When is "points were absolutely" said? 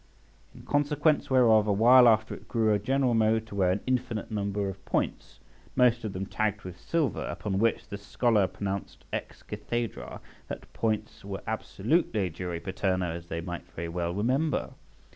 10.73-12.31